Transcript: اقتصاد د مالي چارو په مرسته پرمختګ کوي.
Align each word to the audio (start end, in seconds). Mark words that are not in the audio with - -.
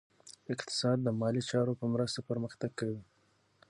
اقتصاد 0.53 0.97
د 1.03 1.07
مالي 1.19 1.43
چارو 1.49 1.73
په 1.79 1.85
مرسته 1.93 2.19
پرمختګ 2.29 2.71
کوي. 2.79 3.01